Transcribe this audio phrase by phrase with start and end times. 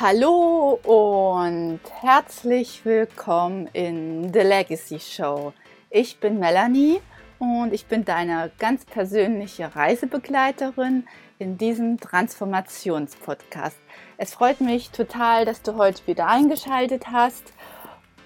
[0.00, 5.52] Hallo und herzlich willkommen in The Legacy Show.
[5.90, 7.00] Ich bin Melanie
[7.40, 11.04] und ich bin deine ganz persönliche Reisebegleiterin
[11.40, 13.76] in diesem Transformationspodcast.
[14.18, 17.52] Es freut mich total, dass du heute wieder eingeschaltet hast.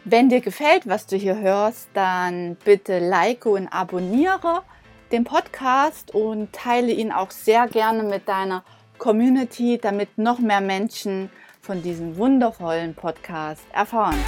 [0.04, 4.62] Wenn dir gefällt, was du hier hörst, dann bitte like und abonniere
[5.10, 8.62] den Podcast und teile ihn auch sehr gerne mit deiner
[8.98, 11.30] Community, damit noch mehr Menschen
[11.65, 14.19] von diesem wundervollen Podcast erfahren.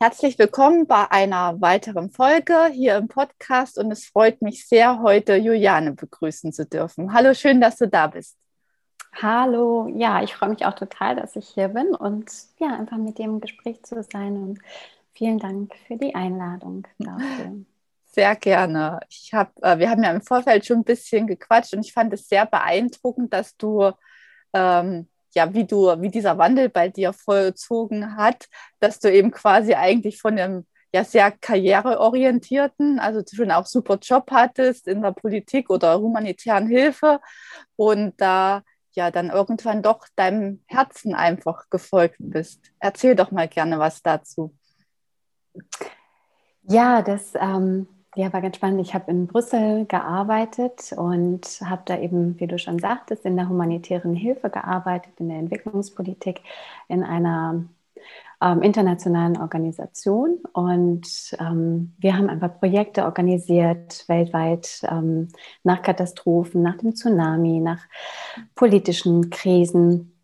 [0.00, 5.36] Herzlich willkommen bei einer weiteren Folge hier im Podcast und es freut mich sehr, heute
[5.36, 7.12] Juliane begrüßen zu dürfen.
[7.12, 8.36] Hallo, schön, dass du da bist.
[9.22, 13.20] Hallo, ja, ich freue mich auch total, dass ich hier bin und ja, einfach mit
[13.20, 14.58] im Gespräch zu sein und
[15.12, 17.64] vielen Dank für die Einladung dafür.
[18.18, 18.98] Sehr gerne.
[19.10, 22.12] Ich hab, äh, wir haben ja im Vorfeld schon ein bisschen gequatscht und ich fand
[22.12, 23.92] es sehr beeindruckend, dass du,
[24.52, 28.48] ähm, ja, wie du, wie dieser Wandel bei dir vollzogen hat,
[28.80, 34.32] dass du eben quasi eigentlich von einem ja sehr karriereorientierten, also schon auch super Job
[34.32, 37.20] hattest in der Politik oder humanitären Hilfe
[37.76, 38.62] und da
[38.94, 42.72] ja dann irgendwann doch deinem Herzen einfach gefolgt bist.
[42.80, 44.56] Erzähl doch mal gerne was dazu.
[46.62, 48.80] Ja, das ähm, ja, war ganz spannend.
[48.80, 53.48] Ich habe in Brüssel gearbeitet und habe da eben, wie du schon sagtest, in der
[53.48, 56.40] humanitären Hilfe gearbeitet, in der Entwicklungspolitik,
[56.88, 57.64] in einer
[58.40, 60.38] ähm, internationalen Organisation.
[60.52, 65.28] Und ähm, wir haben einfach Projekte organisiert weltweit ähm,
[65.62, 67.82] nach Katastrophen, nach dem Tsunami, nach
[68.54, 70.17] politischen Krisen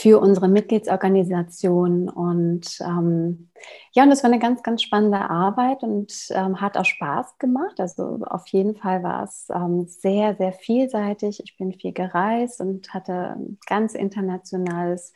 [0.00, 2.08] für unsere Mitgliedsorganisation.
[2.08, 3.50] Und ähm,
[3.92, 7.78] ja, und das war eine ganz, ganz spannende Arbeit und ähm, hat auch Spaß gemacht.
[7.78, 11.42] Also auf jeden Fall war es ähm, sehr, sehr vielseitig.
[11.44, 15.12] Ich bin viel gereist und hatte ein ganz internationales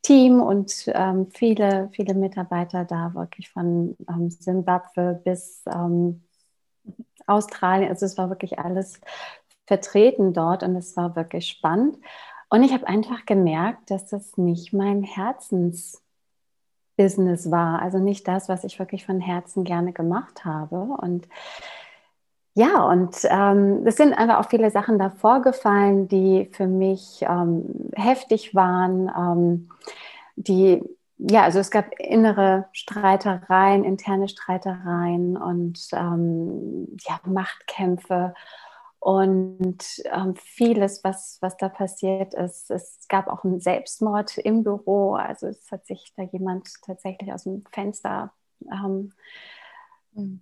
[0.00, 3.96] Team und ähm, viele, viele Mitarbeiter da, wirklich von
[4.30, 6.22] Simbabwe ähm, bis ähm,
[7.26, 7.90] Australien.
[7.90, 8.98] Also es war wirklich alles
[9.66, 11.98] vertreten dort und es war wirklich spannend.
[12.52, 16.02] Und ich habe einfach gemerkt, dass das nicht mein Herzensbusiness
[17.50, 17.80] war.
[17.80, 20.82] Also nicht das, was ich wirklich von Herzen gerne gemacht habe.
[20.82, 21.26] Und
[22.52, 27.90] ja, und ähm, es sind einfach auch viele Sachen da vorgefallen, die für mich ähm,
[27.94, 29.70] heftig waren, ähm,
[30.36, 30.82] die
[31.16, 38.34] ja, also es gab innere Streitereien, interne Streitereien und ähm, ja, Machtkämpfe
[39.02, 39.82] und
[40.12, 42.70] ähm, vieles, was, was da passiert ist.
[42.70, 45.14] Es gab auch einen Selbstmord im Büro.
[45.14, 48.32] Also es hat sich da jemand tatsächlich aus dem Fenster
[48.70, 49.12] ähm,
[50.14, 50.40] mhm.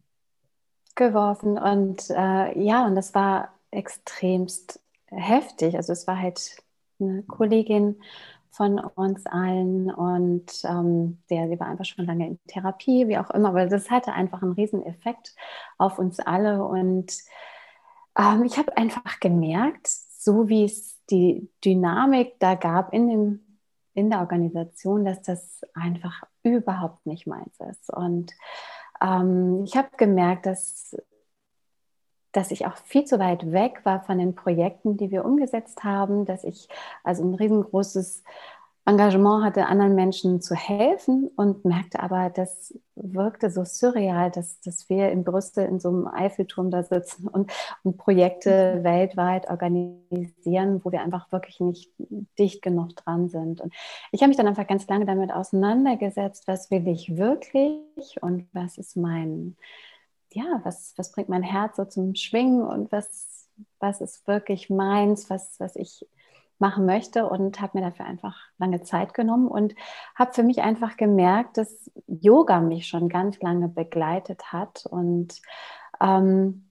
[0.95, 1.57] geworfen.
[1.57, 5.75] Und äh, ja, und das war extremst heftig.
[5.75, 6.59] Also es war halt
[7.01, 8.03] eine Kollegin
[8.51, 13.31] von uns allen und ähm, der, die war einfach schon lange in Therapie, wie auch
[13.31, 15.35] immer, aber das hatte einfach einen riesen Effekt
[15.79, 17.15] auf uns alle und
[18.19, 23.59] ähm, ich habe einfach gemerkt, so wie es die Dynamik da gab in, dem,
[23.95, 27.93] in der Organisation, dass das einfach überhaupt nicht meins ist.
[27.93, 28.33] Und
[29.01, 30.97] ähm, ich habe gemerkt, dass,
[32.33, 36.27] dass ich auch viel zu weit weg war von den Projekten, die wir umgesetzt haben,
[36.27, 36.69] dass ich
[37.03, 38.23] also ein riesengroßes
[38.87, 44.89] Engagement hatte, anderen Menschen zu helfen und merkte aber, das wirkte so surreal, dass, dass
[44.89, 47.53] wir in Brüssel in so einem Eiffelturm da sitzen und,
[47.83, 48.85] und Projekte mhm.
[48.85, 51.93] weltweit organisieren, wo wir einfach wirklich nicht
[52.39, 53.61] dicht genug dran sind.
[53.61, 53.75] Und
[54.13, 58.79] ich habe mich dann einfach ganz lange damit auseinandergesetzt, was will ich wirklich und was
[58.79, 59.57] ist mein,
[60.33, 63.49] ja, was, was bringt mein Herz so zum Schwingen und was,
[63.79, 66.07] was ist wirklich meins, was, was ich
[66.61, 69.75] machen möchte und habe mir dafür einfach lange Zeit genommen und
[70.15, 75.41] habe für mich einfach gemerkt, dass Yoga mich schon ganz lange begleitet hat und
[76.01, 76.71] ähm,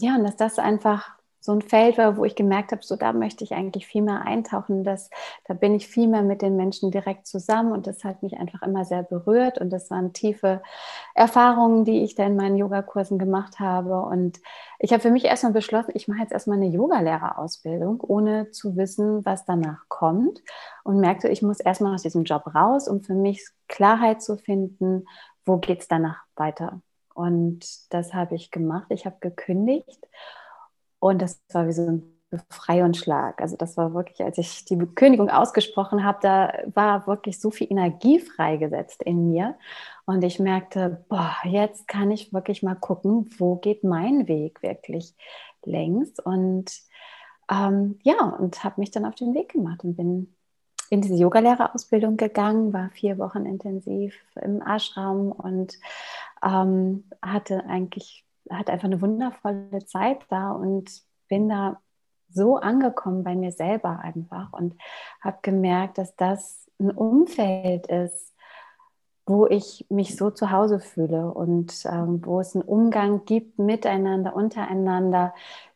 [0.00, 3.12] ja, und dass das einfach so ein Feld war, wo ich gemerkt habe, so da
[3.12, 4.84] möchte ich eigentlich viel mehr eintauchen.
[4.84, 5.08] Das,
[5.46, 8.62] da bin ich viel mehr mit den Menschen direkt zusammen und das hat mich einfach
[8.62, 10.62] immer sehr berührt und das waren tiefe
[11.14, 14.00] Erfahrungen, die ich da in meinen Yogakursen gemacht habe.
[14.00, 14.40] Und
[14.78, 19.24] ich habe für mich erstmal beschlossen, ich mache jetzt erstmal eine Yogalehrerausbildung, ohne zu wissen,
[19.24, 20.42] was danach kommt
[20.82, 25.06] und merkte, ich muss erstmal aus diesem Job raus, um für mich Klarheit zu finden,
[25.46, 26.80] wo geht es danach weiter.
[27.14, 28.86] Und das habe ich gemacht.
[28.90, 30.06] Ich habe gekündigt
[31.00, 33.40] und das war wie so ein Befreiungsschlag.
[33.40, 37.68] Also das war wirklich, als ich die Kündigung ausgesprochen habe, da war wirklich so viel
[37.70, 39.56] Energie freigesetzt in mir.
[40.04, 45.14] Und ich merkte, boah, jetzt kann ich wirklich mal gucken, wo geht mein Weg wirklich
[45.64, 46.18] längs.
[46.20, 46.70] Und
[47.50, 50.34] ähm, ja, und habe mich dann auf den Weg gemacht und bin
[50.90, 55.78] in diese Yogalehrerausbildung gegangen, war vier Wochen intensiv im Ashram und
[56.42, 61.80] ähm, hatte eigentlich hatte einfach eine wundervolle Zeit da und bin da
[62.30, 64.74] so angekommen bei mir selber einfach und
[65.20, 68.34] habe gemerkt, dass das ein Umfeld ist,
[69.26, 74.34] wo ich mich so zu Hause fühle und ähm, wo es einen Umgang gibt miteinander,
[74.34, 75.34] untereinander,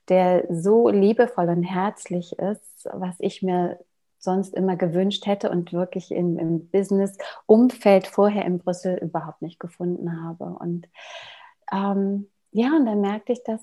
[0.09, 3.79] der so liebevoll und herzlich ist, was ich mir
[4.19, 10.25] sonst immer gewünscht hätte und wirklich im, im Business-Umfeld vorher in Brüssel überhaupt nicht gefunden
[10.25, 10.45] habe.
[10.45, 10.89] Und
[11.73, 13.61] ähm, ja, und dann merkte ich, dass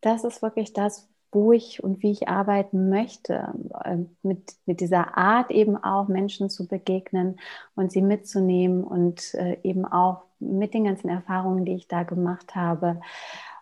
[0.00, 3.52] das ist wirklich das, wo ich und wie ich arbeiten möchte,
[3.84, 7.38] ähm, mit, mit dieser Art eben auch Menschen zu begegnen
[7.74, 12.54] und sie mitzunehmen und äh, eben auch mit den ganzen Erfahrungen, die ich da gemacht
[12.54, 13.00] habe,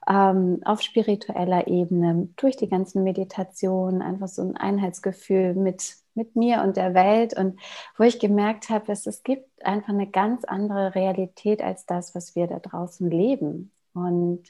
[0.06, 6.62] ähm, auf spiritueller Ebene, durch die ganzen Meditationen, einfach so ein Einheitsgefühl mit, mit mir
[6.62, 7.58] und der Welt und
[7.96, 12.36] wo ich gemerkt habe, dass es gibt einfach eine ganz andere Realität als das, was
[12.36, 13.72] wir da draußen leben.
[13.94, 14.42] Und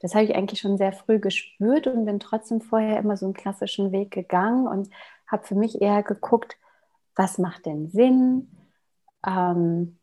[0.00, 3.34] das habe ich eigentlich schon sehr früh gespürt und bin trotzdem vorher immer so einen
[3.34, 4.90] klassischen Weg gegangen und
[5.26, 6.58] habe für mich eher geguckt,
[7.16, 8.50] was macht denn Sinn?
[9.26, 9.98] Ähm,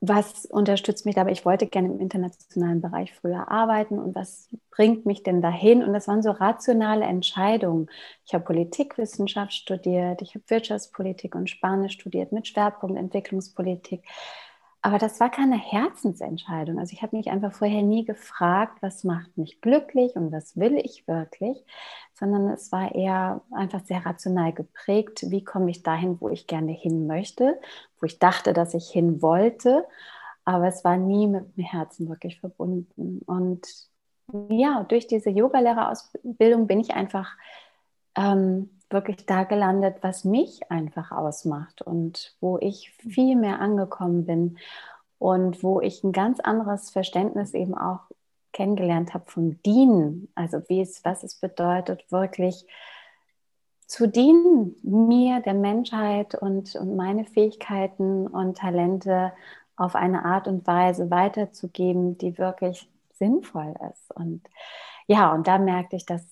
[0.00, 1.32] was unterstützt mich dabei?
[1.32, 5.82] Ich wollte gerne im internationalen Bereich früher arbeiten und was bringt mich denn dahin?
[5.82, 7.88] Und das waren so rationale Entscheidungen.
[8.26, 14.02] Ich habe Politikwissenschaft studiert, ich habe Wirtschaftspolitik und Spanisch studiert mit Schwerpunkt Entwicklungspolitik.
[14.86, 16.78] Aber das war keine Herzensentscheidung.
[16.78, 20.76] Also ich habe mich einfach vorher nie gefragt, was macht mich glücklich und was will
[20.76, 21.64] ich wirklich,
[22.12, 26.72] sondern es war eher einfach sehr rational geprägt, wie komme ich dahin, wo ich gerne
[26.72, 27.58] hin möchte,
[27.98, 29.86] wo ich dachte, dass ich hin wollte,
[30.44, 33.20] aber es war nie mit dem Herzen wirklich verbunden.
[33.24, 33.66] Und
[34.50, 37.38] ja, durch diese Yogalehrerausbildung bin ich einfach
[38.16, 44.58] ähm, wirklich da gelandet, was mich einfach ausmacht und wo ich viel mehr angekommen bin
[45.18, 48.00] und wo ich ein ganz anderes Verständnis eben auch
[48.52, 52.66] kennengelernt habe vom Dienen, also wie es, was es bedeutet, wirklich
[53.86, 59.32] zu dienen, mir, der Menschheit und, und meine Fähigkeiten und Talente
[59.76, 64.14] auf eine Art und Weise weiterzugeben, die wirklich sinnvoll ist.
[64.14, 64.42] Und
[65.06, 66.22] ja, und da merkte ich, dass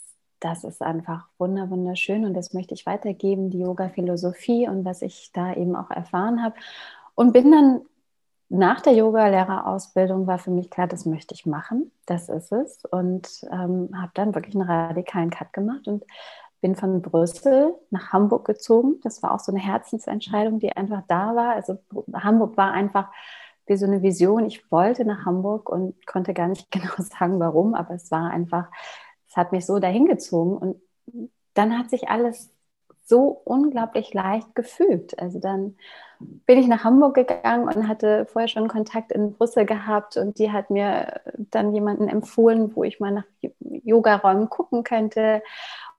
[0.42, 5.54] das ist einfach wunderschön und das möchte ich weitergeben, die Yoga-Philosophie und was ich da
[5.54, 6.56] eben auch erfahren habe.
[7.14, 7.82] Und bin dann
[8.48, 12.84] nach der Yoga-Lehrerausbildung war für mich klar, das möchte ich machen, das ist es.
[12.84, 16.04] Und ähm, habe dann wirklich einen radikalen Cut gemacht und
[16.60, 18.96] bin von Brüssel nach Hamburg gezogen.
[19.04, 21.54] Das war auch so eine Herzensentscheidung, die einfach da war.
[21.54, 21.78] Also
[22.12, 23.12] Hamburg war einfach
[23.66, 24.44] wie so eine Vision.
[24.44, 28.68] Ich wollte nach Hamburg und konnte gar nicht genau sagen, warum, aber es war einfach
[29.32, 30.82] es hat mich so dahin gezogen und
[31.54, 32.50] dann hat sich alles
[33.02, 35.18] so unglaublich leicht gefügt.
[35.18, 35.76] Also dann
[36.20, 40.52] bin ich nach Hamburg gegangen und hatte vorher schon Kontakt in Brüssel gehabt und die
[40.52, 43.24] hat mir dann jemanden empfohlen, wo ich mal nach
[43.60, 45.42] Yogaräumen gucken könnte.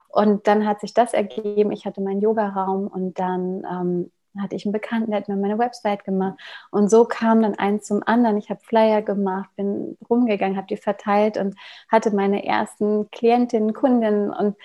[0.10, 1.72] Und dann hat sich das ergeben.
[1.72, 5.58] Ich hatte meinen Yogaraum und dann ähm, hatte ich einen Bekannten, der hat mir meine
[5.58, 6.40] Website gemacht.
[6.72, 8.38] Und so kam dann eins zum anderen.
[8.38, 11.56] Ich habe Flyer gemacht, bin rumgegangen, habe die verteilt und
[11.90, 14.32] hatte meine ersten Klientinnen, Kundinnen.
[14.32, 14.56] Und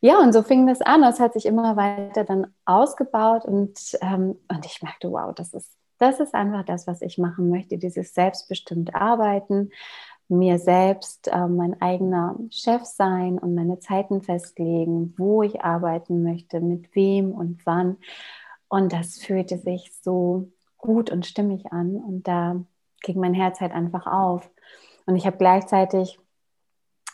[0.00, 1.02] ja, und so fing das an.
[1.02, 3.44] Es hat sich immer weiter dann ausgebaut.
[3.44, 7.50] Und, ähm, und ich merkte, wow, das ist, das ist einfach das, was ich machen
[7.50, 9.70] möchte, dieses selbstbestimmte Arbeiten
[10.28, 16.60] mir selbst äh, mein eigener Chef sein und meine Zeiten festlegen, wo ich arbeiten möchte,
[16.60, 17.96] mit wem und wann.
[18.68, 21.96] Und das fühlte sich so gut und stimmig an.
[21.96, 22.56] Und da
[23.02, 24.50] ging mein Herz halt einfach auf.
[25.06, 26.18] Und ich habe gleichzeitig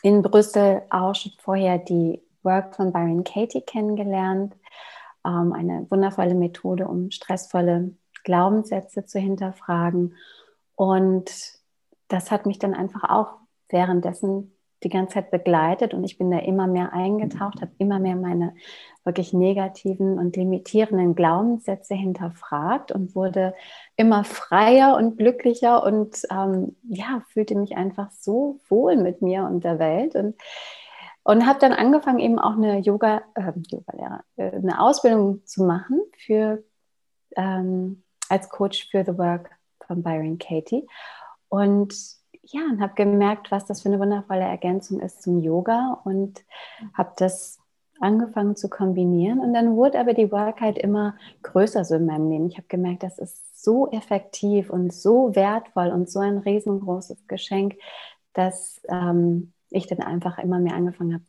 [0.01, 4.55] in Brüssel auch schon vorher die Work von Byron Katie kennengelernt.
[5.25, 10.15] Ähm, eine wundervolle Methode, um stressvolle Glaubenssätze zu hinterfragen.
[10.75, 11.31] Und
[12.07, 13.35] das hat mich dann einfach auch
[13.69, 18.15] währenddessen die ganze Zeit begleitet und ich bin da immer mehr eingetaucht, habe immer mehr
[18.15, 18.53] meine
[19.03, 23.53] wirklich negativen und limitierenden Glaubenssätze hinterfragt und wurde
[23.95, 29.63] immer freier und glücklicher und ähm, ja, fühlte mich einfach so wohl mit mir und
[29.63, 30.35] der Welt und
[31.27, 35.99] und habe dann angefangen eben auch eine Yoga, äh, Yoga äh, eine Ausbildung zu machen
[36.17, 36.63] für
[37.35, 39.49] ähm, als Coach für The Work
[39.87, 40.87] von Byron Katie
[41.49, 41.95] und
[42.47, 46.43] ja, und habe gemerkt, was das für eine wundervolle Ergänzung ist zum Yoga und
[46.93, 47.59] habe das
[47.99, 49.39] angefangen zu kombinieren.
[49.39, 52.47] Und dann wurde aber die Work halt immer größer so in meinem Leben.
[52.47, 57.75] Ich habe gemerkt, das ist so effektiv und so wertvoll und so ein riesengroßes Geschenk,
[58.33, 61.23] dass ähm, ich dann einfach immer mehr angefangen habe,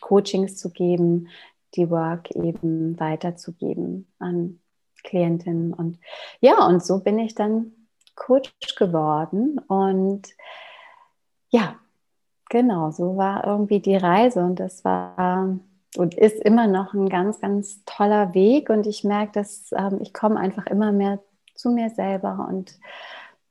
[0.00, 1.28] Coachings zu geben,
[1.74, 4.58] die Work eben weiterzugeben an
[5.04, 5.72] Klientinnen.
[5.72, 5.98] Und
[6.40, 7.72] ja, und so bin ich dann
[8.14, 9.58] Coach geworden.
[9.58, 10.28] Und
[11.50, 11.76] ja,
[12.48, 14.40] genau, so war irgendwie die Reise.
[14.40, 15.58] Und das war
[15.96, 18.70] und ist immer noch ein ganz, ganz toller Weg.
[18.70, 21.18] Und ich merke, dass ähm, ich komme einfach immer mehr
[21.54, 22.78] zu mir selber und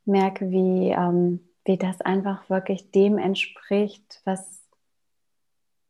[0.05, 4.61] merke, wie, ähm, wie das einfach wirklich dem entspricht, was,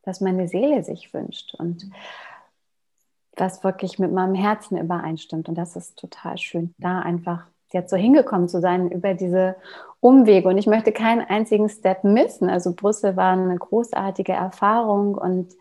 [0.03, 1.53] was meine Seele sich wünscht.
[1.53, 1.89] Und
[3.39, 5.49] was wirklich mit meinem Herzen übereinstimmt.
[5.49, 9.55] Und das ist total schön, da einfach jetzt so hingekommen zu sein über diese
[9.99, 10.47] Umwege.
[10.47, 12.49] Und ich möchte keinen einzigen Step missen.
[12.49, 15.53] Also Brüssel war eine großartige Erfahrung und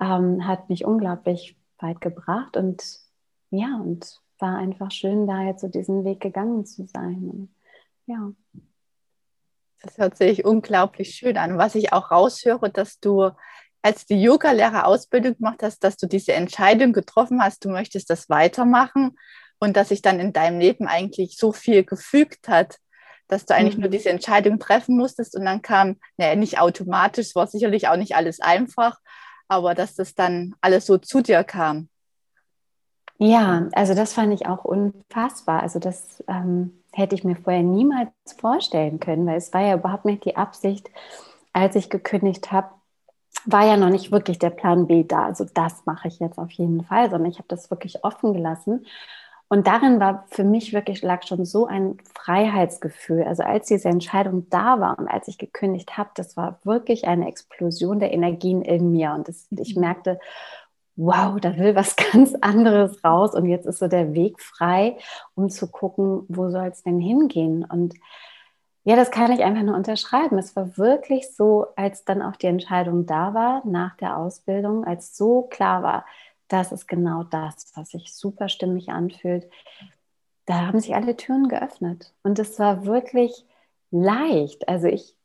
[0.00, 2.56] ähm, hat mich unglaublich weit gebracht.
[2.56, 2.82] Und
[3.50, 7.30] ja, und war einfach schön, da jetzt so diesen Weg gegangen zu sein.
[7.30, 7.54] Und,
[8.06, 8.32] ja.
[9.82, 11.58] Das hört sich unglaublich schön an.
[11.58, 13.30] Was ich auch raushöre, dass du
[13.84, 19.18] als du Yoga-Lehrer-Ausbildung gemacht hast, dass du diese Entscheidung getroffen hast, du möchtest das weitermachen
[19.64, 22.78] und dass sich dann in deinem Leben eigentlich so viel gefügt hat,
[23.28, 23.82] dass du eigentlich mhm.
[23.82, 27.96] nur diese Entscheidung treffen musstest und dann kam, naja, nicht automatisch, es war sicherlich auch
[27.96, 28.98] nicht alles einfach,
[29.48, 31.88] aber dass das dann alles so zu dir kam.
[33.18, 35.62] Ja, also das fand ich auch unfassbar.
[35.62, 40.04] Also das ähm, hätte ich mir vorher niemals vorstellen können, weil es war ja überhaupt
[40.04, 40.90] nicht die Absicht,
[41.52, 42.70] als ich gekündigt habe,
[43.46, 45.26] war ja noch nicht wirklich der Plan B da.
[45.26, 48.86] Also das mache ich jetzt auf jeden Fall, sondern ich habe das wirklich offen gelassen.
[49.54, 53.22] Und darin war für mich wirklich, lag schon so ein Freiheitsgefühl.
[53.22, 57.28] Also als diese Entscheidung da war und als ich gekündigt habe, das war wirklich eine
[57.28, 59.12] Explosion der Energien in mir.
[59.12, 59.82] Und das, ich mhm.
[59.82, 60.18] merkte,
[60.96, 63.32] wow, da will was ganz anderes raus.
[63.36, 64.96] Und jetzt ist so der Weg frei,
[65.36, 67.64] um zu gucken, wo soll es denn hingehen.
[67.64, 67.94] Und
[68.82, 70.36] ja, das kann ich einfach nur unterschreiben.
[70.36, 75.16] Es war wirklich so, als dann auch die Entscheidung da war nach der Ausbildung, als
[75.16, 76.04] so klar war,
[76.48, 79.48] das ist genau das, was sich super stimmig anfühlt.
[80.46, 83.46] Da haben sich alle Türen geöffnet und es war wirklich
[83.90, 84.68] leicht.
[84.68, 85.16] Also ich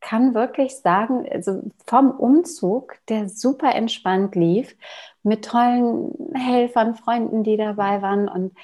[0.00, 4.76] kann wirklich sagen, also vom Umzug, der super entspannt lief,
[5.22, 8.54] mit tollen Helfern, Freunden, die dabei waren und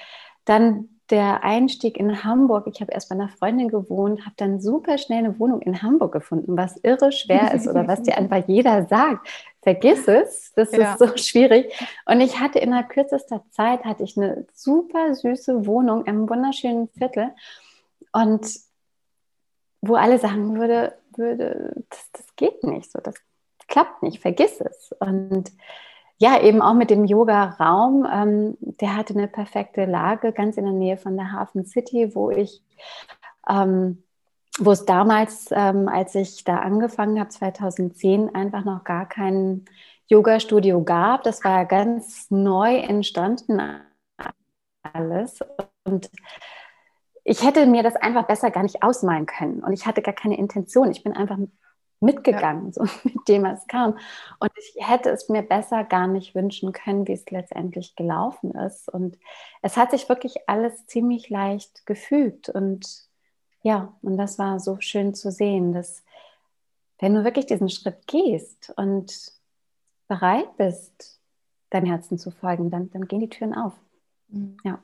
[0.45, 4.97] dann der Einstieg in Hamburg, ich habe erst bei einer Freundin gewohnt, habe dann super
[4.97, 8.87] schnell eine Wohnung in Hamburg gefunden, was irre schwer ist oder was dir einfach jeder
[8.87, 9.27] sagt.
[9.63, 10.93] Vergiss es, das ja.
[10.93, 11.73] ist so schwierig.
[12.05, 17.31] Und ich hatte innerhalb kürzester Zeit hatte ich eine super süße Wohnung im wunderschönen Viertel
[18.11, 18.45] und
[19.81, 23.15] wo alle sagen würde, würde das, das geht nicht so, das
[23.67, 24.93] klappt nicht, vergiss es.
[24.99, 25.51] Und
[26.17, 28.07] ja, eben auch mit dem Yoga-Raum.
[28.11, 32.29] Ähm, der hatte eine perfekte Lage, ganz in der Nähe von der Hafen City, wo
[32.29, 32.63] ich,
[33.49, 34.03] ähm,
[34.59, 39.65] wo es damals, ähm, als ich da angefangen habe, 2010, einfach noch gar kein
[40.07, 41.23] Yoga-Studio gab.
[41.23, 43.59] Das war ganz neu entstanden
[44.83, 45.39] alles.
[45.83, 46.09] Und
[47.23, 49.63] ich hätte mir das einfach besser gar nicht ausmalen können.
[49.63, 50.91] Und ich hatte gar keine Intention.
[50.91, 51.37] Ich bin einfach
[51.99, 52.71] mitgegangen, ja.
[52.73, 53.97] so mit dem es kam.
[54.39, 58.89] Und ich hätte es mir besser gar nicht wünschen können, wie es letztendlich gelaufen ist.
[58.89, 59.17] Und
[59.61, 62.49] es hat sich wirklich alles ziemlich leicht gefügt.
[62.49, 63.07] Und
[63.63, 66.03] ja, und das war so schön zu sehen, dass
[66.99, 69.31] wenn du wirklich diesen Schritt gehst und
[70.07, 71.19] bereit bist,
[71.69, 73.73] deinem Herzen zu folgen, dann, dann gehen die Türen auf.
[74.27, 74.57] Mhm.
[74.63, 74.79] Ja.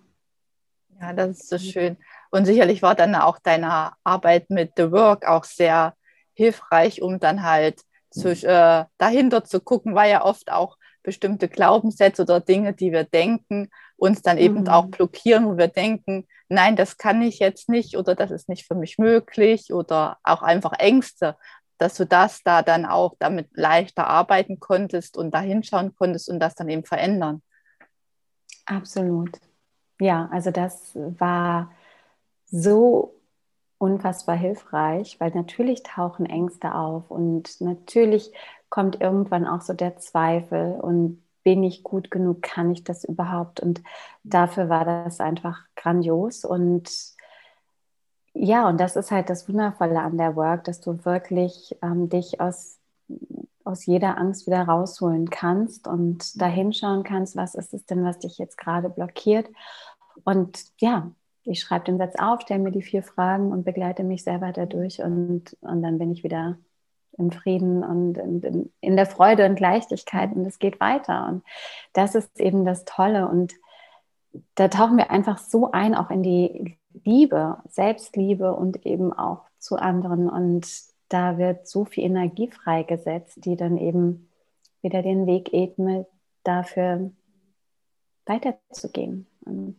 [1.00, 1.98] Ja, das ist so schön.
[2.32, 5.94] Und sicherlich war dann auch deine Arbeit mit The Work auch sehr
[6.34, 12.24] hilfreich, um dann halt zu, äh, dahinter zu gucken, weil ja oft auch bestimmte Glaubenssätze
[12.24, 14.68] oder Dinge, die wir denken, uns dann eben mhm.
[14.68, 18.68] auch blockieren, wo wir denken, nein, das kann ich jetzt nicht oder das ist nicht
[18.68, 21.38] für mich möglich oder auch einfach Ängste,
[21.78, 26.40] dass du das da dann auch damit leichter arbeiten konntest und da hinschauen konntest und
[26.40, 27.42] das dann eben verändern.
[28.66, 29.40] Absolut.
[30.00, 31.72] Ja, also das war
[32.46, 33.16] so
[33.78, 38.32] unfassbar hilfreich, weil natürlich tauchen Ängste auf und natürlich
[38.70, 43.60] kommt irgendwann auch so der Zweifel und bin ich gut genug, kann ich das überhaupt?
[43.60, 43.82] Und
[44.24, 46.90] dafür war das einfach grandios und
[48.34, 52.40] ja, und das ist halt das Wundervolle an der Work, dass du wirklich ähm, dich
[52.40, 52.80] aus,
[53.64, 58.20] aus jeder Angst wieder rausholen kannst und da hinschauen kannst, was ist es denn, was
[58.20, 59.50] dich jetzt gerade blockiert.
[60.24, 61.12] Und ja,
[61.44, 65.02] ich schreibe den Satz auf, stelle mir die vier Fragen und begleite mich selber dadurch
[65.02, 66.58] und, und dann bin ich wieder
[67.20, 71.28] im Frieden und in, in der Freude und Leichtigkeit und es geht weiter.
[71.28, 71.44] Und
[71.94, 73.28] das ist eben das Tolle.
[73.28, 73.54] Und
[74.56, 79.76] da tauchen wir einfach so ein, auch in die Liebe, Selbstliebe und eben auch zu
[79.76, 80.30] anderen.
[80.30, 80.68] Und
[81.10, 84.30] da wird so viel Energie freigesetzt, die dann eben
[84.82, 86.08] wieder den Weg ebnet,
[86.44, 87.12] dafür
[88.26, 89.28] weiterzugehen.
[89.46, 89.78] Und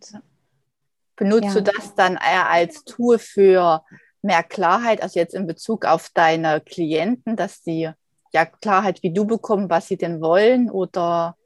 [1.16, 1.60] benutzt ja.
[1.60, 3.82] du das dann eher als Tool für
[4.22, 7.90] mehr Klarheit, also jetzt in Bezug auf deine Klienten, dass sie
[8.32, 11.36] ja Klarheit wie du bekommen, was sie denn wollen oder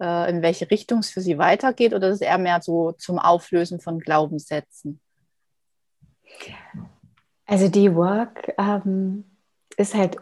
[0.00, 3.18] äh, in welche Richtung es für sie weitergeht oder ist es eher mehr so zum
[3.18, 5.00] Auflösen von Glaubenssätzen?
[7.46, 9.24] Also die Work ähm,
[9.76, 10.16] ist halt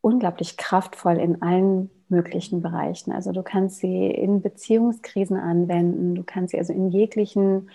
[0.00, 3.12] unglaublich kraftvoll in allen möglichen Bereichen.
[3.12, 7.70] Also du kannst sie in Beziehungskrisen anwenden, du kannst sie also in jeglichen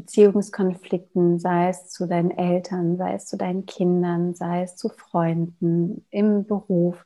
[0.00, 6.06] Beziehungskonflikten, sei es zu deinen Eltern, sei es zu deinen Kindern, sei es zu Freunden,
[6.10, 7.04] im Beruf,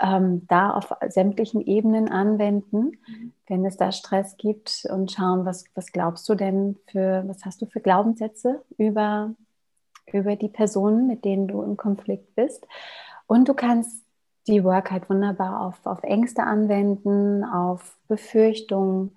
[0.00, 3.32] ähm, da auf sämtlichen Ebenen anwenden, mhm.
[3.46, 7.62] wenn es da Stress gibt und schauen, was, was glaubst du denn für, was hast
[7.62, 9.34] du für Glaubenssätze über,
[10.12, 12.66] über die Personen, mit denen du im Konflikt bist.
[13.26, 14.04] Und du kannst
[14.46, 19.16] die Work halt wunderbar auf, auf Ängste anwenden, auf Befürchtungen,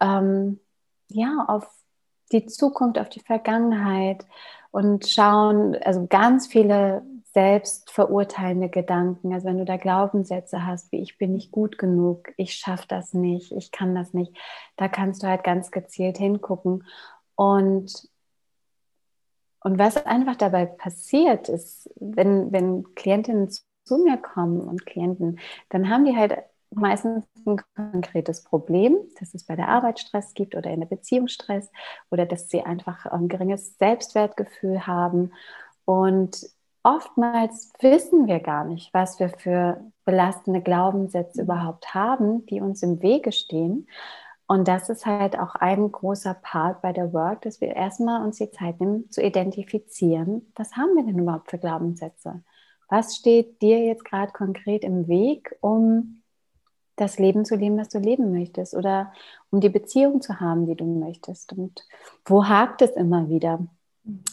[0.00, 0.60] ähm,
[1.08, 1.79] ja, auf
[2.32, 4.24] die Zukunft, auf die Vergangenheit
[4.70, 9.32] und schauen, also ganz viele selbstverurteilende Gedanken.
[9.32, 13.14] Also wenn du da Glaubenssätze hast, wie ich bin nicht gut genug, ich schaffe das
[13.14, 14.36] nicht, ich kann das nicht,
[14.76, 16.84] da kannst du halt ganz gezielt hingucken.
[17.36, 18.08] Und,
[19.60, 23.48] und was einfach dabei passiert ist, wenn, wenn Klientinnen
[23.84, 26.36] zu mir kommen und Klienten, dann haben die halt
[26.70, 31.28] meistens ein konkretes Problem, dass es bei der Arbeit Stress gibt oder in der Beziehung
[31.28, 31.70] Stress
[32.10, 35.32] oder dass sie einfach ein geringes Selbstwertgefühl haben.
[35.84, 36.46] Und
[36.82, 43.02] oftmals wissen wir gar nicht, was wir für belastende Glaubenssätze überhaupt haben, die uns im
[43.02, 43.86] Wege stehen.
[44.46, 48.38] Und das ist halt auch ein großer Part bei der Work, dass wir erstmal uns
[48.38, 52.42] die Zeit nehmen, zu identifizieren, was haben wir denn überhaupt für Glaubenssätze?
[52.88, 56.19] Was steht dir jetzt gerade konkret im Weg, um
[57.00, 59.12] das Leben zu leben, was du leben möchtest oder
[59.50, 61.52] um die Beziehung zu haben, die du möchtest.
[61.52, 61.84] Und
[62.24, 63.66] wo hakt es immer wieder?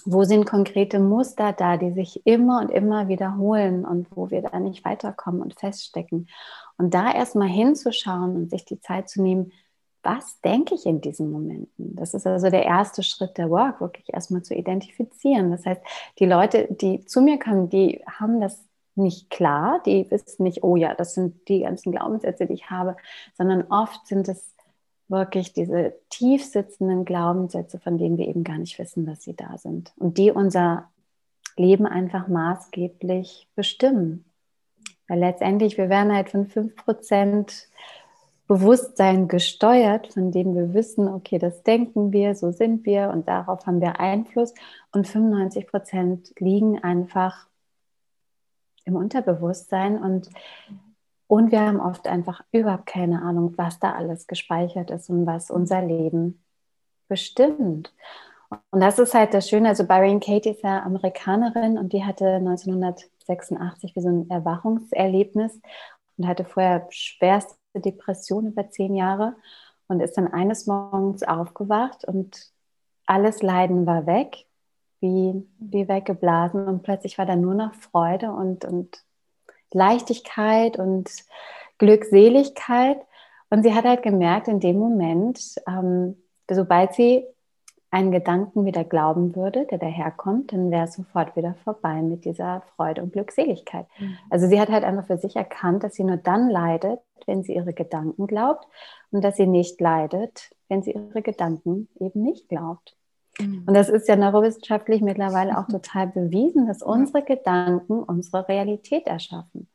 [0.05, 4.59] Wo sind konkrete Muster da, die sich immer und immer wiederholen und wo wir da
[4.59, 6.27] nicht weiterkommen und feststecken?
[6.77, 9.51] Und da erstmal hinzuschauen und sich die Zeit zu nehmen,
[10.03, 11.95] was denke ich in diesen Momenten?
[11.95, 15.51] Das ist also der erste Schritt der Work, wirklich erstmal zu identifizieren.
[15.51, 15.81] Das heißt,
[16.19, 18.66] die Leute, die zu mir kommen, die haben das
[18.97, 22.97] nicht klar, die wissen nicht, oh ja, das sind die ganzen Glaubenssätze, die ich habe,
[23.35, 24.53] sondern oft sind es
[25.07, 29.57] wirklich diese tief sitzenden Glaubenssätze, von denen wir eben gar nicht wissen, dass sie da
[29.57, 30.89] sind und die unser
[31.55, 34.25] Leben einfach maßgeblich bestimmen.
[35.07, 37.67] Weil letztendlich, wir werden halt von 5%
[38.47, 43.65] Bewusstsein gesteuert, von dem wir wissen, okay, das denken wir, so sind wir und darauf
[43.65, 44.53] haben wir Einfluss.
[44.93, 47.47] Und 95% liegen einfach
[48.87, 50.29] im Unterbewusstsein und,
[51.27, 55.51] und wir haben oft einfach überhaupt keine Ahnung, was da alles gespeichert ist und was
[55.51, 56.43] unser Leben
[57.07, 57.93] bestimmt.
[58.71, 59.69] Und das ist halt das Schöne.
[59.69, 65.59] Also Byron Katie ist ja Amerikanerin und die hatte 1986 wie so ein Erwachungserlebnis
[66.17, 69.35] und hatte vorher schwerste Depression über zehn Jahre
[69.87, 72.51] und ist dann eines Morgens aufgewacht und
[73.05, 74.47] alles Leiden war weg
[74.99, 79.03] wie, wie weggeblasen und plötzlich war da nur noch Freude und, und
[79.71, 81.09] Leichtigkeit und
[81.77, 82.97] Glückseligkeit.
[83.49, 86.17] Und sie hat halt gemerkt, in dem Moment, ähm,
[86.49, 87.25] sobald sie
[87.89, 92.61] einen Gedanken wieder glauben würde, der daherkommt, dann wäre es sofort wieder vorbei mit dieser
[92.75, 93.87] Freude und Glückseligkeit.
[93.97, 94.17] Mhm.
[94.29, 97.55] Also sie hat halt einfach für sich erkannt, dass sie nur dann leidet, wenn sie
[97.55, 98.67] ihre Gedanken glaubt
[99.11, 102.97] und dass sie nicht leidet, wenn sie ihre Gedanken eben nicht glaubt.
[103.39, 109.67] Und das ist ja neurowissenschaftlich mittlerweile auch total bewiesen, dass unsere Gedanken unsere Realität erschaffen.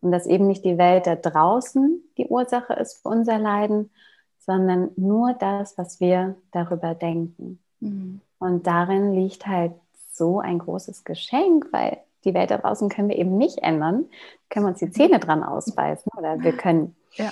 [0.00, 3.90] Und dass eben nicht die Welt da draußen die Ursache ist für unser Leiden,
[4.38, 7.58] sondern nur das, was wir darüber denken.
[7.80, 8.20] Mhm.
[8.38, 9.72] Und darin liegt halt
[10.12, 14.06] so ein großes Geschenk, weil die Welt da draußen können wir eben nicht ändern.
[14.48, 17.30] Können wir uns die Zähne dran ausbeißen oder wir können ja.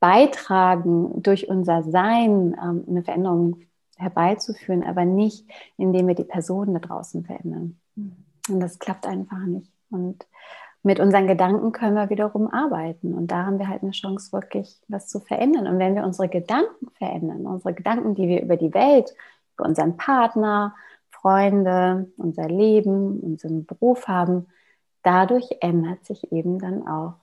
[0.00, 3.60] beitragen durch unser Sein ähm, eine Veränderung
[4.00, 7.78] herbeizuführen, aber nicht, indem wir die Personen da draußen verändern.
[7.94, 8.16] Mhm.
[8.48, 9.70] Und das klappt einfach nicht.
[9.90, 10.26] Und
[10.82, 13.14] mit unseren Gedanken können wir wiederum arbeiten.
[13.14, 15.66] Und da haben wir halt eine Chance, wirklich was zu verändern.
[15.66, 19.14] Und wenn wir unsere Gedanken verändern, unsere Gedanken, die wir über die Welt,
[19.56, 20.74] für unseren Partner,
[21.10, 24.46] Freunde, unser Leben, unseren Beruf haben,
[25.02, 27.14] dadurch ändert sich eben dann auch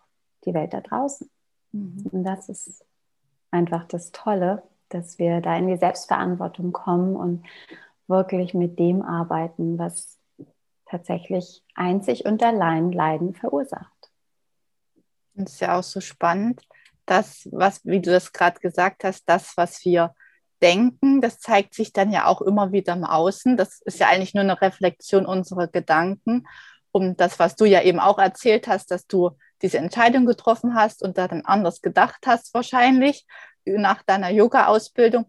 [0.45, 1.27] die Welt da draußen.
[1.71, 2.05] Mhm.
[2.11, 2.85] Und das ist
[3.49, 7.45] einfach das Tolle, dass wir da in die Selbstverantwortung kommen und
[8.07, 10.17] wirklich mit dem arbeiten, was
[10.85, 13.91] tatsächlich einzig und allein Leiden verursacht.
[15.33, 16.61] Das ist ja auch so spannend,
[17.05, 20.13] dass, was, wie du das gerade gesagt hast, das, was wir
[20.61, 23.57] denken, das zeigt sich dann ja auch immer wieder im Außen.
[23.57, 26.47] Das ist ja eigentlich nur eine Reflexion unserer Gedanken.
[26.91, 31.03] Um das, was du ja eben auch erzählt hast, dass du diese Entscheidung getroffen hast
[31.03, 33.25] und da dann anders gedacht hast, wahrscheinlich
[33.77, 35.25] nach deiner Yoga-Ausbildung,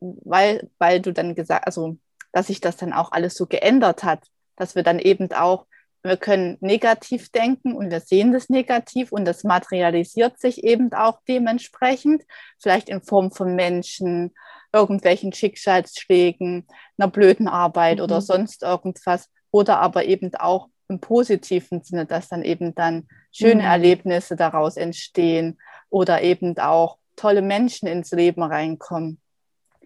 [0.00, 1.96] weil, weil du dann gesagt, also
[2.32, 4.24] dass sich das dann auch alles so geändert hat,
[4.56, 5.66] dass wir dann eben auch,
[6.02, 11.20] wir können negativ denken und wir sehen das negativ und das materialisiert sich eben auch
[11.28, 12.22] dementsprechend,
[12.58, 14.32] vielleicht in Form von Menschen,
[14.72, 18.04] irgendwelchen Schicksalsschlägen, einer blöden Arbeit mhm.
[18.04, 23.62] oder sonst irgendwas oder aber eben auch im positiven Sinne, dass dann eben dann schöne
[23.62, 23.68] mhm.
[23.68, 29.20] Erlebnisse daraus entstehen oder eben auch tolle Menschen ins Leben reinkommen.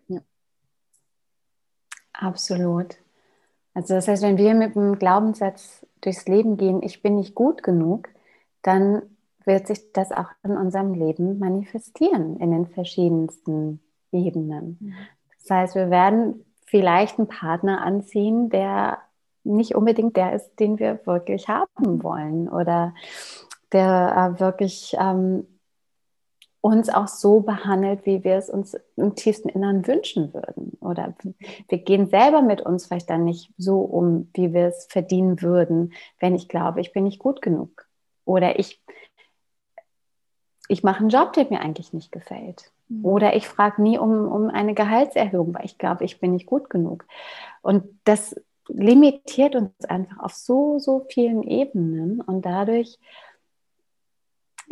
[0.09, 0.21] Ja.
[2.13, 2.97] Absolut.
[3.75, 7.63] Also das heißt, wenn wir mit dem Glaubenssatz durchs Leben gehen, ich bin nicht gut
[7.63, 8.09] genug,
[8.63, 9.03] dann
[9.45, 13.81] wird sich das auch in unserem Leben manifestieren in den verschiedensten
[14.13, 14.79] Ebenen.
[14.81, 14.95] Mhm.
[15.43, 18.99] Das heißt, wir werden vielleicht einen Partner anziehen, der
[19.43, 22.95] nicht unbedingt der ist, den wir wirklich haben wollen oder
[23.73, 25.47] der äh, wirklich ähm,
[26.65, 30.79] uns auch so behandelt, wie wir es uns im tiefsten Innern wünschen würden.
[30.81, 31.15] Oder
[31.69, 35.93] wir gehen selber mit uns vielleicht dann nicht so um, wie wir es verdienen würden,
[36.21, 37.87] wenn ich glaube, ich bin nicht gut genug.
[38.25, 38.83] Oder ich,
[40.69, 42.73] ich mache einen Job, der mir eigentlich nicht gefällt.
[42.89, 43.05] Mhm.
[43.05, 46.71] Oder ich frage nie um, um eine Gehaltserhöhung, weil ich glaube, ich bin nicht gut
[46.71, 47.05] genug.
[47.61, 48.35] Und das
[48.69, 52.23] limitiert uns einfach auf so, so vielen Ebenen.
[52.23, 52.99] Und dadurch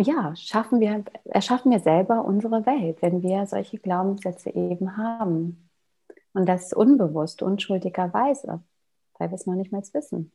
[0.03, 5.71] ja, schaffen wir, erschaffen wir selber unsere Welt, wenn wir solche Glaubenssätze eben haben.
[6.35, 8.63] Und das unbewusst, unschuldigerweise,
[9.19, 10.33] weil wir es noch nicht mal wissen.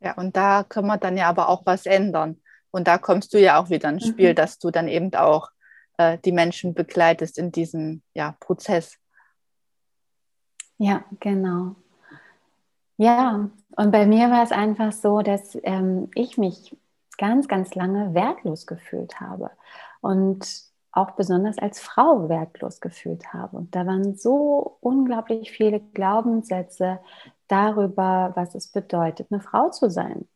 [0.00, 2.40] Ja, und da können wir dann ja aber auch was ändern.
[2.70, 4.36] Und da kommst du ja auch wieder ins Spiel, mhm.
[4.36, 5.50] dass du dann eben auch
[5.98, 8.96] äh, die Menschen begleitest in diesem ja, Prozess.
[10.78, 11.74] Ja, genau.
[12.96, 16.76] Ja, und bei mir war es einfach so, dass ähm, ich mich
[17.20, 19.50] ganz, ganz lange wertlos gefühlt habe
[20.00, 23.58] und auch besonders als Frau wertlos gefühlt habe.
[23.58, 26.98] Und da waren so unglaublich viele Glaubenssätze
[27.46, 30.26] darüber, was es bedeutet, eine Frau zu sein,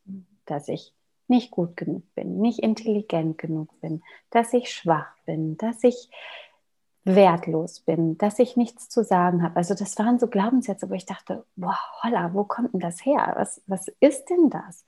[0.45, 0.95] dass ich
[1.27, 6.11] nicht gut genug bin, nicht intelligent genug bin, dass ich schwach bin, dass ich
[7.05, 9.57] wertlos bin, dass ich nichts zu sagen habe.
[9.57, 13.33] Also das waren so Glaubenssätze, wo ich dachte, boah, holla, wo kommt denn das her?
[13.37, 14.85] Was, was ist denn das?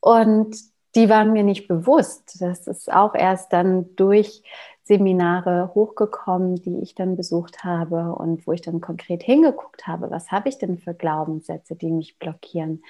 [0.00, 0.56] Und
[0.94, 2.40] die waren mir nicht bewusst.
[2.40, 4.42] Das ist auch erst dann durch
[4.84, 10.30] Seminare hochgekommen, die ich dann besucht habe und wo ich dann konkret hingeguckt habe, was
[10.30, 12.82] habe ich denn für Glaubenssätze, die mich blockieren.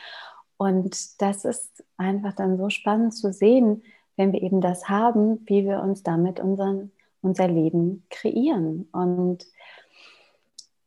[0.57, 3.83] Und das ist einfach dann so spannend zu sehen,
[4.17, 8.89] wenn wir eben das haben, wie wir uns damit unseren, unser Leben kreieren.
[8.93, 9.45] Und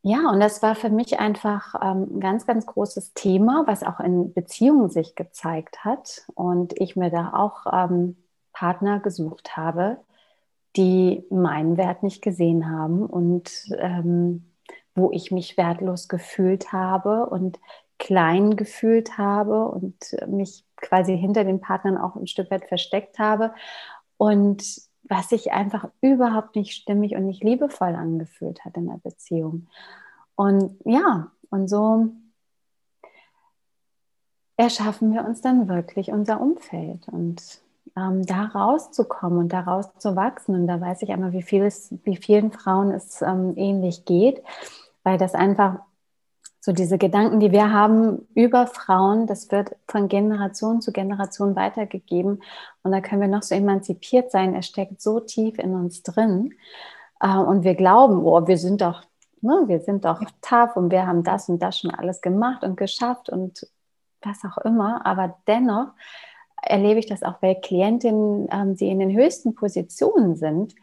[0.07, 3.99] ja, und das war für mich einfach ähm, ein ganz, ganz großes Thema, was auch
[3.99, 6.27] in Beziehungen sich gezeigt hat.
[6.35, 8.15] Und ich mir da auch ähm,
[8.53, 9.97] Partner gesucht habe,
[10.75, 14.51] die meinen Wert nicht gesehen haben und ähm,
[14.93, 17.59] wo ich mich wertlos gefühlt habe und
[17.97, 19.95] klein gefühlt habe und
[20.27, 23.55] mich quasi hinter den Partnern auch ein Stück weit versteckt habe.
[24.17, 24.63] Und
[25.07, 29.67] was sich einfach überhaupt nicht stimmig und nicht liebevoll angefühlt hat in der Beziehung.
[30.35, 32.09] Und ja, und so
[34.57, 37.41] erschaffen wir uns dann wirklich unser Umfeld und
[37.95, 40.55] ähm, da rauszukommen und da rauszuwachsen.
[40.55, 44.41] Und da weiß ich einmal, wie, viel es, wie vielen Frauen es ähm, ähnlich geht,
[45.03, 45.79] weil das einfach
[46.65, 52.41] so diese Gedanken, die wir haben über Frauen, das wird von Generation zu Generation weitergegeben.
[52.81, 54.55] Und da können wir noch so emanzipiert sein.
[54.55, 56.55] Er steckt so tief in uns drin.
[57.19, 59.03] Äh, und wir glauben, oh, wir sind doch,
[59.41, 62.77] ne, wir sind doch tough und wir haben das und das schon alles gemacht und
[62.77, 63.67] geschafft und
[64.23, 65.05] was auch immer.
[65.05, 65.89] Aber dennoch
[66.63, 70.73] erlebe ich das auch bei Klientinnen, ähm, die in den höchsten Positionen sind,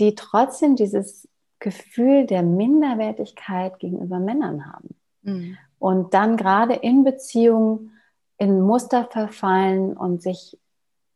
[0.00, 1.28] die trotzdem dieses
[1.60, 4.96] Gefühl der Minderwertigkeit gegenüber Männern haben.
[5.22, 5.56] Mhm.
[5.78, 7.92] Und dann gerade in Beziehungen
[8.36, 10.58] in Muster verfallen und sich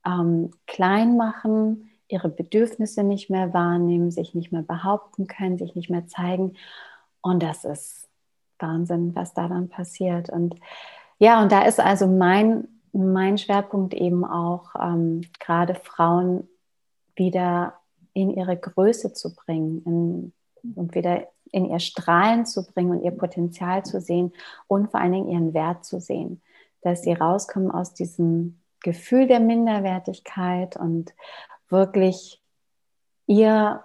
[0.07, 5.91] ähm, klein machen, ihre Bedürfnisse nicht mehr wahrnehmen, sich nicht mehr behaupten können, sich nicht
[5.91, 6.55] mehr zeigen
[7.23, 8.09] Und das ist
[8.59, 10.31] Wahnsinn, was da dann passiert.
[10.31, 10.57] Und
[11.19, 16.49] ja, und da ist also mein, mein Schwerpunkt eben auch, ähm, gerade Frauen
[17.17, 17.75] wieder
[18.13, 20.33] in ihre Größe zu bringen in,
[20.77, 24.33] und wieder in ihr Strahlen zu bringen und ihr Potenzial zu sehen
[24.67, 26.43] und vor allen Dingen ihren Wert zu sehen.
[26.83, 31.15] Dass sie rauskommen aus diesem Gefühl der Minderwertigkeit und
[31.69, 32.43] wirklich
[33.27, 33.83] ihr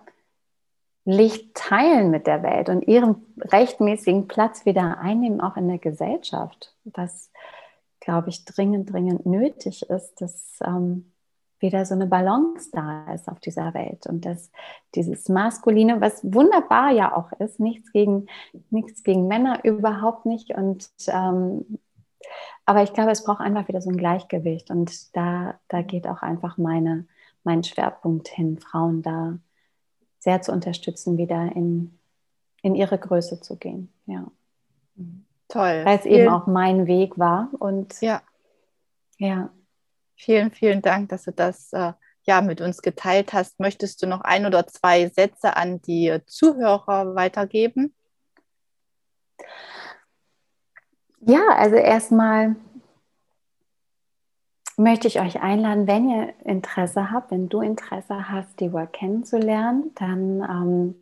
[1.06, 6.76] Licht teilen mit der Welt und ihren rechtmäßigen Platz wieder einnehmen, auch in der Gesellschaft,
[6.84, 7.32] was,
[8.00, 11.12] glaube ich, dringend, dringend nötig ist, dass ähm,
[11.62, 14.52] wieder so eine Balance da ist auf dieser Welt und dass
[14.96, 18.28] dieses Maskuline, was wunderbar ja auch ist, nichts gegen,
[18.70, 20.52] nichts gegen Männer, überhaupt nicht.
[20.52, 21.80] Und ähm,
[22.66, 26.22] aber ich glaube, es braucht einfach wieder so ein Gleichgewicht und da, da geht auch
[26.22, 27.06] einfach meine,
[27.44, 29.38] mein Schwerpunkt hin, Frauen da
[30.20, 31.98] sehr zu unterstützen, wieder in,
[32.62, 33.92] in ihre Größe zu gehen.
[34.06, 34.28] Ja.
[35.48, 35.82] Toll.
[35.84, 37.50] Weil es eben auch mein Weg war.
[37.58, 38.22] Und ja.
[39.18, 39.50] Ja.
[40.22, 43.58] Vielen, vielen Dank, dass du das äh, ja mit uns geteilt hast.
[43.62, 47.94] Möchtest du noch ein oder zwei Sätze an die Zuhörer weitergeben?
[51.22, 52.58] Ja, also erstmal
[54.76, 59.92] möchte ich euch einladen, wenn ihr Interesse habt, wenn du Interesse hast, die Work kennenzulernen,
[59.96, 60.96] dann ähm,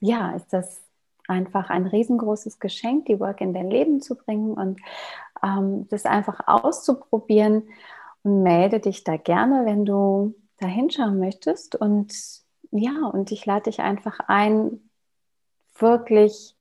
[0.00, 0.82] ja, ist das
[1.28, 4.80] einfach ein riesengroßes Geschenk, die Work in dein Leben zu bringen und
[5.40, 7.62] ähm, das einfach auszuprobieren
[8.26, 11.76] melde dich da gerne, wenn du da hinschauen möchtest.
[11.76, 12.12] Und
[12.70, 14.80] ja, und ich lade dich einfach ein,
[15.78, 16.56] wirklich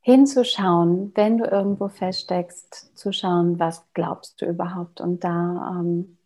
[0.00, 6.18] hinzuschauen, wenn du irgendwo feststeckst, zu schauen, was glaubst du überhaupt und da ähm,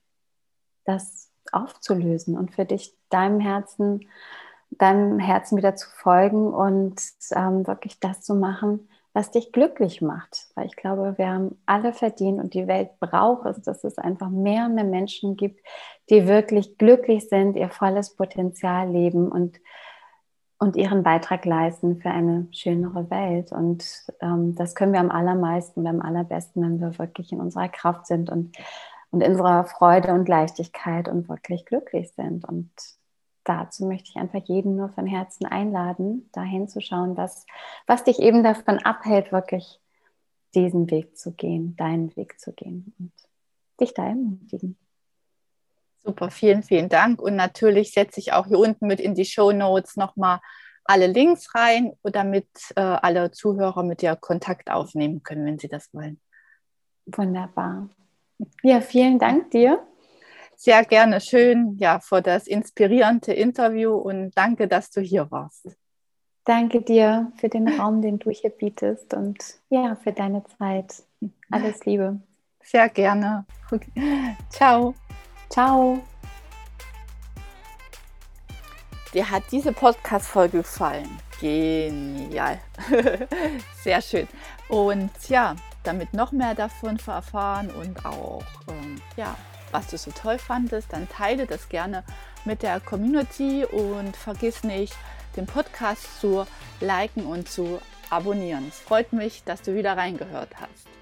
[0.85, 4.09] das aufzulösen und für dich deinem Herzen,
[4.71, 7.01] deinem Herzen wieder zu folgen und
[7.33, 8.89] ähm, wirklich das zu machen,
[9.21, 10.47] was dich glücklich macht.
[10.55, 14.31] Weil ich glaube, wir haben alle verdient und die Welt braucht es, dass es einfach
[14.31, 15.61] mehr und mehr Menschen gibt,
[16.09, 19.61] die wirklich glücklich sind, ihr volles Potenzial leben und
[20.63, 23.51] und ihren Beitrag leisten für eine schönere Welt.
[23.51, 23.83] Und
[24.21, 28.29] ähm, das können wir am allermeisten, am allerbesten, wenn wir wirklich in unserer Kraft sind
[28.29, 28.59] und,
[29.11, 32.47] und in unserer Freude und Leichtigkeit und wirklich glücklich sind.
[32.47, 32.71] Und
[33.45, 37.47] dazu möchte ich einfach jeden nur von Herzen einladen, dahin zu schauen, was,
[37.87, 39.81] was dich eben davon abhält, wirklich
[40.55, 43.13] diesen Weg zu gehen, deinen Weg zu gehen und
[43.81, 44.77] dich da ermutigen.
[46.03, 47.21] Super, vielen, vielen Dank.
[47.21, 50.41] Und natürlich setze ich auch hier unten mit in die Show Notes nochmal
[50.85, 55.93] alle Links rein, damit äh, alle Zuhörer mit dir Kontakt aufnehmen können, wenn sie das
[55.93, 56.21] wollen.
[57.07, 57.89] Wunderbar.
[58.63, 59.87] Ja, vielen Dank dir.
[60.63, 61.23] Sehr gerne.
[61.23, 65.75] Schön, ja, für das inspirierende Interview und danke, dass du hier warst.
[66.45, 69.39] Danke dir für den Raum, den du hier bietest und
[69.71, 71.03] ja, für deine Zeit.
[71.51, 72.21] Alles Liebe.
[72.63, 73.47] Sehr gerne.
[74.51, 74.95] Ciao.
[75.49, 76.03] Ciao.
[79.15, 81.09] Dir hat diese Podcast-Folge gefallen?
[81.41, 82.59] Genial.
[83.83, 84.29] Sehr schön.
[84.69, 89.35] Und ja, damit noch mehr davon erfahren und auch, ähm, ja,
[89.73, 92.05] was du so toll fandest, dann teile das gerne
[92.45, 94.95] mit der Community und vergiss nicht,
[95.37, 96.47] den Podcast zu
[96.81, 97.81] liken und zu
[98.11, 98.67] abonnieren.
[98.69, 101.00] Es freut mich, dass du wieder reingehört hast.